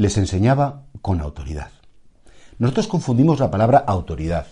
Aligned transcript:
Les 0.00 0.16
enseñaba 0.16 0.86
con 1.02 1.20
autoridad. 1.20 1.72
Nosotros 2.56 2.88
confundimos 2.88 3.38
la 3.38 3.50
palabra 3.50 3.84
autoridad. 3.86 4.46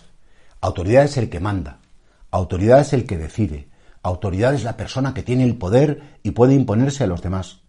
Autoridad 0.60 1.04
es 1.04 1.16
el 1.16 1.30
que 1.30 1.40
manda, 1.40 1.78
autoridad 2.30 2.80
es 2.80 2.92
el 2.92 3.06
que 3.06 3.16
decide, 3.16 3.70
autoridad 4.02 4.52
es 4.52 4.62
la 4.62 4.76
persona 4.76 5.14
que 5.14 5.22
tiene 5.22 5.44
el 5.44 5.56
poder 5.56 6.18
y 6.22 6.32
puede 6.32 6.52
imponerse 6.52 7.04
a 7.04 7.06
los 7.06 7.22
demás. 7.22 7.60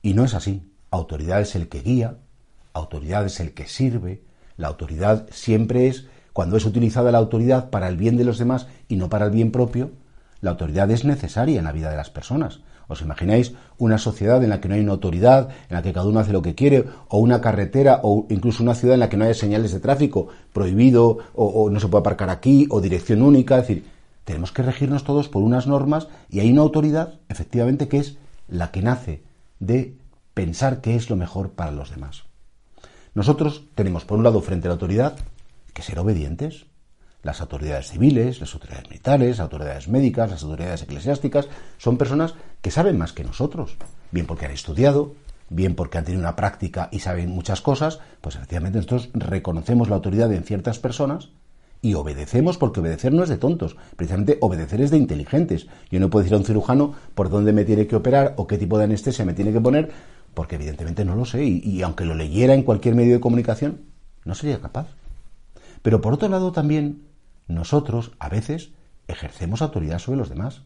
Y 0.00 0.14
no 0.14 0.24
es 0.24 0.32
así. 0.34 0.70
Autoridad 0.92 1.40
es 1.40 1.56
el 1.56 1.68
que 1.68 1.80
guía, 1.80 2.18
autoridad 2.72 3.26
es 3.26 3.40
el 3.40 3.52
que 3.52 3.66
sirve, 3.66 4.22
la 4.56 4.68
autoridad 4.68 5.26
siempre 5.32 5.88
es, 5.88 6.06
cuando 6.32 6.56
es 6.56 6.64
utilizada 6.64 7.10
la 7.10 7.18
autoridad 7.18 7.70
para 7.70 7.88
el 7.88 7.96
bien 7.96 8.16
de 8.16 8.24
los 8.24 8.38
demás 8.38 8.68
y 8.86 8.94
no 8.94 9.08
para 9.08 9.24
el 9.24 9.32
bien 9.32 9.50
propio, 9.50 9.90
la 10.40 10.52
autoridad 10.52 10.88
es 10.92 11.04
necesaria 11.04 11.58
en 11.58 11.64
la 11.64 11.72
vida 11.72 11.90
de 11.90 11.96
las 11.96 12.10
personas. 12.10 12.60
¿Os 12.92 13.02
imagináis 13.02 13.54
una 13.78 13.98
sociedad 13.98 14.42
en 14.44 14.50
la 14.50 14.60
que 14.60 14.68
no 14.68 14.74
hay 14.74 14.80
una 14.80 14.92
autoridad, 14.92 15.48
en 15.68 15.74
la 15.76 15.82
que 15.82 15.92
cada 15.92 16.06
uno 16.06 16.20
hace 16.20 16.32
lo 16.32 16.42
que 16.42 16.54
quiere, 16.54 16.84
o 17.08 17.18
una 17.18 17.40
carretera, 17.40 18.00
o 18.02 18.26
incluso 18.28 18.62
una 18.62 18.74
ciudad 18.74 18.94
en 18.94 19.00
la 19.00 19.08
que 19.08 19.16
no 19.16 19.24
haya 19.24 19.34
señales 19.34 19.72
de 19.72 19.80
tráfico 19.80 20.28
prohibido, 20.52 21.18
o, 21.34 21.46
o 21.46 21.70
no 21.70 21.80
se 21.80 21.88
puede 21.88 22.00
aparcar 22.00 22.30
aquí, 22.30 22.66
o 22.70 22.80
dirección 22.80 23.22
única? 23.22 23.58
Es 23.58 23.66
decir, 23.66 23.84
tenemos 24.24 24.52
que 24.52 24.62
regirnos 24.62 25.04
todos 25.04 25.28
por 25.28 25.42
unas 25.42 25.66
normas 25.66 26.08
y 26.30 26.40
hay 26.40 26.50
una 26.52 26.62
autoridad, 26.62 27.14
efectivamente, 27.28 27.88
que 27.88 27.98
es 27.98 28.16
la 28.48 28.70
que 28.70 28.82
nace 28.82 29.22
de 29.58 29.96
pensar 30.34 30.80
qué 30.80 30.94
es 30.94 31.10
lo 31.10 31.16
mejor 31.16 31.52
para 31.52 31.72
los 31.72 31.90
demás. 31.90 32.24
Nosotros 33.14 33.64
tenemos, 33.74 34.04
por 34.04 34.18
un 34.18 34.24
lado, 34.24 34.40
frente 34.40 34.68
a 34.68 34.70
la 34.70 34.74
autoridad, 34.74 35.16
que 35.74 35.82
ser 35.82 35.98
obedientes, 35.98 36.66
las 37.22 37.40
autoridades 37.40 37.90
civiles, 37.90 38.40
las 38.40 38.52
autoridades 38.54 38.88
militares, 38.88 39.30
las 39.30 39.40
autoridades 39.40 39.88
médicas, 39.88 40.30
las 40.30 40.42
autoridades 40.42 40.82
eclesiásticas, 40.82 41.48
son 41.78 41.96
personas 41.96 42.34
que 42.60 42.70
saben 42.70 42.98
más 42.98 43.12
que 43.12 43.24
nosotros, 43.24 43.76
bien 44.10 44.26
porque 44.26 44.46
han 44.46 44.52
estudiado, 44.52 45.14
bien 45.48 45.74
porque 45.74 45.98
han 45.98 46.04
tenido 46.04 46.20
una 46.20 46.36
práctica 46.36 46.88
y 46.90 47.00
saben 47.00 47.30
muchas 47.30 47.60
cosas, 47.60 48.00
pues 48.20 48.36
efectivamente 48.36 48.78
nosotros 48.78 49.10
reconocemos 49.14 49.88
la 49.88 49.96
autoridad 49.96 50.32
en 50.32 50.44
ciertas 50.44 50.78
personas 50.78 51.30
y 51.80 51.94
obedecemos 51.94 52.58
porque 52.58 52.80
obedecer 52.80 53.12
no 53.12 53.24
es 53.24 53.28
de 53.28 53.38
tontos, 53.38 53.76
precisamente 53.96 54.38
obedecer 54.40 54.80
es 54.80 54.90
de 54.90 54.98
inteligentes. 54.98 55.66
Yo 55.90 56.00
no 56.00 56.10
puedo 56.10 56.22
decir 56.22 56.34
a 56.34 56.38
un 56.38 56.44
cirujano 56.44 56.94
por 57.14 57.28
dónde 57.28 57.52
me 57.52 57.64
tiene 57.64 57.86
que 57.86 57.96
operar 57.96 58.34
o 58.36 58.46
qué 58.46 58.56
tipo 58.56 58.78
de 58.78 58.84
anestesia 58.84 59.24
me 59.24 59.34
tiene 59.34 59.52
que 59.52 59.60
poner, 59.60 59.90
porque 60.32 60.54
evidentemente 60.54 61.04
no 61.04 61.16
lo 61.16 61.24
sé 61.24 61.44
y, 61.44 61.58
y 61.58 61.82
aunque 61.82 62.04
lo 62.04 62.14
leyera 62.14 62.54
en 62.54 62.62
cualquier 62.62 62.94
medio 62.94 63.14
de 63.14 63.20
comunicación, 63.20 63.80
no 64.24 64.34
sería 64.34 64.60
capaz. 64.60 64.88
Pero 65.82 66.00
por 66.00 66.14
otro 66.14 66.28
lado 66.28 66.52
también 66.52 67.11
nosotros 67.52 68.12
a 68.18 68.28
veces 68.28 68.70
ejercemos 69.06 69.62
autoridad 69.62 69.98
sobre 69.98 70.18
los 70.18 70.28
demás. 70.28 70.62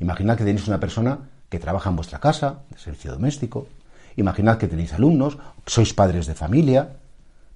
Imaginad 0.00 0.36
que 0.36 0.44
tenéis 0.44 0.68
una 0.68 0.80
persona 0.80 1.30
que 1.48 1.58
trabaja 1.58 1.90
en 1.90 1.96
vuestra 1.96 2.18
casa, 2.18 2.62
de 2.70 2.78
servicio 2.78 3.12
doméstico. 3.12 3.66
Imaginad 4.16 4.58
que 4.58 4.68
tenéis 4.68 4.92
alumnos, 4.92 5.38
sois 5.66 5.94
padres 5.94 6.26
de 6.26 6.34
familia, 6.34 6.96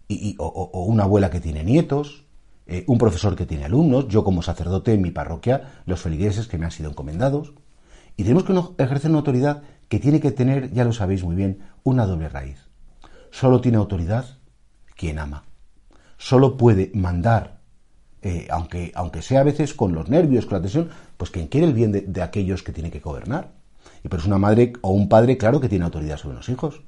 y, 0.08 0.36
o, 0.38 0.46
o, 0.46 0.84
una 0.84 1.04
abuela 1.04 1.30
que 1.30 1.40
tiene 1.40 1.64
nietos, 1.64 2.24
eh, 2.66 2.84
un 2.86 2.98
profesor 2.98 3.36
que 3.36 3.46
tiene 3.46 3.64
alumnos, 3.64 4.08
yo 4.08 4.24
como 4.24 4.42
sacerdote 4.42 4.92
en 4.92 5.02
mi 5.02 5.10
parroquia, 5.10 5.82
los 5.86 6.00
feligreses 6.00 6.46
que 6.46 6.58
me 6.58 6.64
han 6.64 6.70
sido 6.70 6.90
encomendados. 6.90 7.52
Y 8.16 8.22
tenemos 8.22 8.44
que 8.44 8.82
ejercer 8.82 9.10
una 9.10 9.18
autoridad 9.18 9.62
que 9.88 9.98
tiene 9.98 10.20
que 10.20 10.32
tener, 10.32 10.72
ya 10.72 10.84
lo 10.84 10.92
sabéis 10.92 11.22
muy 11.22 11.36
bien, 11.36 11.60
una 11.84 12.06
doble 12.06 12.28
raíz. 12.28 12.58
Solo 13.30 13.60
tiene 13.60 13.78
autoridad 13.78 14.38
quien 14.96 15.18
ama. 15.18 15.44
Solo 16.16 16.56
puede 16.56 16.90
mandar 16.94 17.55
eh, 18.26 18.48
aunque, 18.50 18.90
aunque 18.96 19.22
sea 19.22 19.40
a 19.40 19.44
veces 19.44 19.72
con 19.72 19.94
los 19.94 20.08
nervios, 20.08 20.46
con 20.46 20.58
la 20.58 20.62
tensión, 20.62 20.90
pues 21.16 21.30
quien 21.30 21.46
quiere 21.46 21.68
el 21.68 21.74
bien 21.74 21.92
de, 21.92 22.00
de 22.00 22.22
aquellos 22.22 22.64
que 22.64 22.72
tiene 22.72 22.90
que 22.90 22.98
gobernar. 22.98 23.52
Y 24.02 24.08
por 24.08 24.18
eso 24.18 24.26
una 24.26 24.36
madre 24.36 24.72
o 24.80 24.90
un 24.90 25.08
padre, 25.08 25.38
claro 25.38 25.60
que 25.60 25.68
tiene 25.68 25.84
autoridad 25.84 26.16
sobre 26.16 26.34
los 26.34 26.48
hijos. 26.48 26.82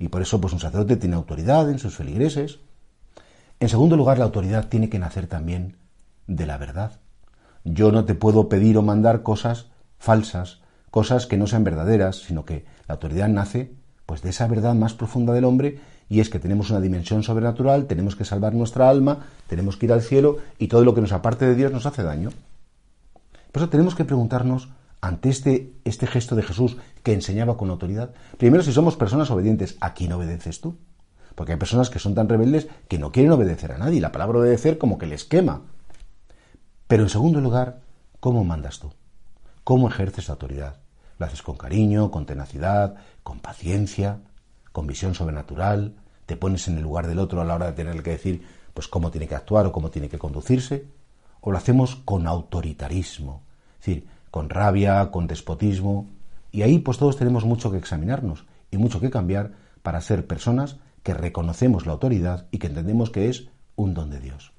Y 0.00 0.08
por 0.08 0.20
eso, 0.20 0.40
pues 0.40 0.52
un 0.52 0.58
sacerdote 0.58 0.96
tiene 0.96 1.14
autoridad 1.14 1.70
en 1.70 1.78
sus 1.78 1.94
feligreses. 1.94 2.58
En 3.60 3.68
segundo 3.68 3.96
lugar, 3.96 4.18
la 4.18 4.24
autoridad 4.24 4.68
tiene 4.68 4.88
que 4.88 4.98
nacer 4.98 5.28
también 5.28 5.76
de 6.26 6.46
la 6.46 6.58
verdad. 6.58 6.98
Yo 7.62 7.92
no 7.92 8.04
te 8.04 8.16
puedo 8.16 8.48
pedir 8.48 8.76
o 8.76 8.82
mandar 8.82 9.22
cosas 9.22 9.66
falsas, 9.96 10.60
cosas 10.90 11.26
que 11.26 11.36
no 11.36 11.46
sean 11.46 11.62
verdaderas, 11.62 12.16
sino 12.16 12.44
que 12.44 12.64
la 12.88 12.94
autoridad 12.94 13.28
nace 13.28 13.74
pues 14.06 14.22
de 14.22 14.30
esa 14.30 14.48
verdad 14.48 14.74
más 14.74 14.94
profunda 14.94 15.32
del 15.34 15.44
hombre 15.44 15.78
y 16.10 16.18
es 16.18 16.28
que 16.28 16.40
tenemos 16.40 16.70
una 16.70 16.80
dimensión 16.80 17.22
sobrenatural, 17.22 17.86
tenemos 17.86 18.16
que 18.16 18.24
salvar 18.24 18.52
nuestra 18.52 18.90
alma, 18.90 19.26
tenemos 19.46 19.76
que 19.76 19.86
ir 19.86 19.92
al 19.92 20.02
cielo 20.02 20.38
y 20.58 20.66
todo 20.66 20.84
lo 20.84 20.92
que 20.92 21.00
nos 21.00 21.12
aparte 21.12 21.46
de 21.46 21.54
Dios 21.54 21.72
nos 21.72 21.86
hace 21.86 22.02
daño. 22.02 22.30
Por 23.52 23.62
eso 23.62 23.70
tenemos 23.70 23.94
que 23.94 24.04
preguntarnos 24.04 24.68
ante 25.00 25.28
este, 25.28 25.72
este 25.84 26.08
gesto 26.08 26.34
de 26.34 26.42
Jesús 26.42 26.76
que 27.04 27.12
enseñaba 27.12 27.56
con 27.56 27.70
autoridad, 27.70 28.10
primero 28.38 28.64
si 28.64 28.72
somos 28.72 28.96
personas 28.96 29.30
obedientes, 29.30 29.76
¿a 29.80 29.94
quién 29.94 30.12
obedeces 30.12 30.60
tú? 30.60 30.76
Porque 31.36 31.52
hay 31.52 31.58
personas 31.58 31.90
que 31.90 32.00
son 32.00 32.16
tan 32.16 32.28
rebeldes 32.28 32.66
que 32.88 32.98
no 32.98 33.12
quieren 33.12 33.30
obedecer 33.30 33.70
a 33.70 33.78
nadie, 33.78 34.00
la 34.00 34.12
palabra 34.12 34.40
obedecer 34.40 34.78
como 34.78 34.98
que 34.98 35.06
les 35.06 35.24
quema. 35.24 35.62
Pero 36.88 37.04
en 37.04 37.08
segundo 37.08 37.40
lugar, 37.40 37.82
¿cómo 38.18 38.42
mandas 38.42 38.80
tú? 38.80 38.92
¿Cómo 39.62 39.88
ejerces 39.88 40.26
la 40.26 40.32
autoridad? 40.32 40.80
Lo 41.18 41.26
haces 41.26 41.42
con 41.42 41.56
cariño, 41.56 42.10
con 42.10 42.26
tenacidad, 42.26 42.96
con 43.22 43.38
paciencia, 43.38 44.18
con 44.72 44.86
visión 44.86 45.14
sobrenatural, 45.14 45.94
te 46.26 46.36
pones 46.36 46.68
en 46.68 46.76
el 46.76 46.82
lugar 46.82 47.06
del 47.06 47.18
otro 47.18 47.40
a 47.40 47.44
la 47.44 47.54
hora 47.54 47.66
de 47.66 47.72
tener 47.72 48.02
que 48.02 48.10
decir 48.10 48.42
pues 48.74 48.88
cómo 48.88 49.10
tiene 49.10 49.26
que 49.26 49.34
actuar 49.34 49.66
o 49.66 49.72
cómo 49.72 49.90
tiene 49.90 50.08
que 50.08 50.18
conducirse, 50.18 50.86
o 51.40 51.50
lo 51.50 51.58
hacemos 51.58 51.96
con 51.96 52.26
autoritarismo, 52.26 53.42
es 53.80 53.86
decir, 53.86 54.06
con 54.30 54.48
rabia, 54.48 55.10
con 55.10 55.26
despotismo, 55.26 56.06
y 56.52 56.62
ahí 56.62 56.78
pues 56.78 56.98
todos 56.98 57.16
tenemos 57.16 57.44
mucho 57.44 57.70
que 57.70 57.78
examinarnos 57.78 58.44
y 58.70 58.78
mucho 58.78 59.00
que 59.00 59.10
cambiar 59.10 59.52
para 59.82 60.00
ser 60.00 60.26
personas 60.26 60.76
que 61.02 61.14
reconocemos 61.14 61.86
la 61.86 61.92
autoridad 61.92 62.46
y 62.50 62.58
que 62.58 62.68
entendemos 62.68 63.10
que 63.10 63.28
es 63.28 63.48
un 63.76 63.94
don 63.94 64.10
de 64.10 64.20
Dios. 64.20 64.52